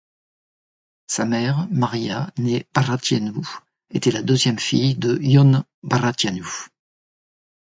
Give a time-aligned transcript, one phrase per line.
[1.05, 3.45] Sa mère, Maria, née Brătianu,
[3.91, 6.51] était la deuxième fille de Ion Brătianu.